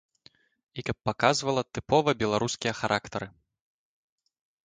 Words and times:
І 0.81 0.83
каб 0.87 0.97
паказвала 1.09 1.63
тыпова 1.77 2.15
беларускія 2.23 2.73
характары. 2.81 3.27